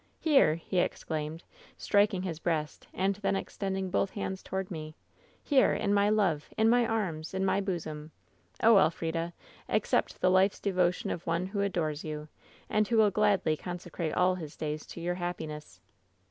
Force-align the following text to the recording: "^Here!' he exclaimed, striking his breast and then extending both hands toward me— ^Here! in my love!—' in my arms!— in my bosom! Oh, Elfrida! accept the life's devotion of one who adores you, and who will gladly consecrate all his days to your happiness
"^Here!' 0.25 0.55
he 0.67 0.79
exclaimed, 0.79 1.43
striking 1.77 2.23
his 2.23 2.39
breast 2.39 2.87
and 2.91 3.17
then 3.17 3.35
extending 3.35 3.91
both 3.91 4.09
hands 4.09 4.41
toward 4.41 4.71
me— 4.71 4.95
^Here! 5.47 5.79
in 5.79 5.93
my 5.93 6.09
love!—' 6.09 6.49
in 6.57 6.71
my 6.71 6.87
arms!— 6.87 7.33
in 7.35 7.45
my 7.45 7.61
bosom! 7.61 8.09
Oh, 8.63 8.77
Elfrida! 8.79 9.31
accept 9.69 10.19
the 10.19 10.31
life's 10.31 10.59
devotion 10.59 11.11
of 11.11 11.27
one 11.27 11.45
who 11.45 11.61
adores 11.61 12.03
you, 12.03 12.29
and 12.67 12.87
who 12.87 12.97
will 12.97 13.11
gladly 13.11 13.55
consecrate 13.55 14.15
all 14.15 14.33
his 14.33 14.57
days 14.57 14.87
to 14.87 14.99
your 14.99 15.13
happiness 15.21 15.79